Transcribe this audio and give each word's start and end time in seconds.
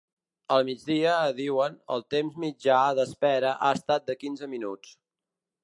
Al 0.53 0.63
migdia, 0.69 1.11
diuen, 1.39 1.75
el 1.97 2.03
temps 2.15 2.39
mitjà 2.45 2.79
d’espera 3.01 3.55
ha 3.67 3.73
estat 3.81 4.09
de 4.11 4.17
quinze 4.25 4.51
minuts. 4.55 4.99